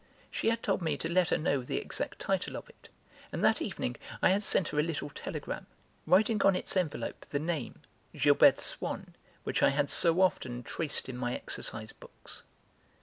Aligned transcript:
She 0.31 0.49
had 0.49 0.63
told 0.63 0.81
me 0.81 0.97
to 0.97 1.07
let 1.07 1.29
her 1.29 1.37
know 1.37 1.61
the 1.61 1.77
exact 1.77 2.17
title 2.17 2.55
of 2.57 2.67
it, 2.67 2.89
and 3.31 3.43
that 3.43 3.61
evening 3.61 3.97
I 4.23 4.31
had 4.31 4.41
sent 4.41 4.69
her 4.69 4.79
a 4.79 4.81
little 4.81 5.11
telegram, 5.11 5.67
writing 6.07 6.41
on 6.41 6.55
its 6.55 6.75
envelope 6.75 7.27
the 7.29 7.37
name, 7.37 7.81
Gilberte 8.15 8.61
Swann, 8.61 9.13
which 9.43 9.61
I 9.61 9.69
had 9.69 9.91
so 9.91 10.23
often, 10.23 10.63
traced 10.63 11.07
in 11.07 11.17
my 11.17 11.35
exercise 11.35 11.91
books. 11.91 12.41